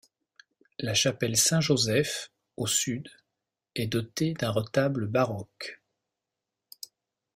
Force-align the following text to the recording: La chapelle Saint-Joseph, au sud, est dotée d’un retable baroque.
La 0.79 0.95
chapelle 0.95 1.37
Saint-Joseph, 1.37 2.31
au 2.57 2.65
sud, 2.65 3.07
est 3.75 3.85
dotée 3.85 4.33
d’un 4.33 4.49
retable 4.49 5.05
baroque. 5.05 5.79